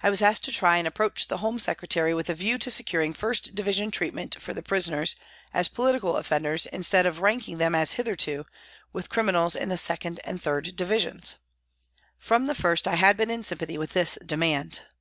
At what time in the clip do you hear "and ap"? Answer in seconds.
0.78-0.94